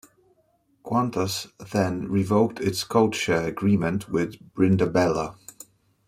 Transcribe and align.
Qantas 0.83 1.51
then 1.69 2.09
revoked 2.09 2.59
its 2.59 2.83
codeshare 2.83 3.45
agreement 3.45 4.09
with 4.09 4.35
Brindabella. 4.55 5.35